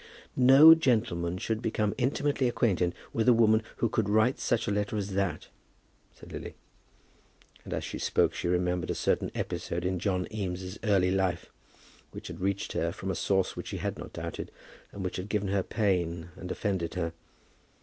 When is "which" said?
12.13-12.29, 13.55-13.67, 15.03-15.17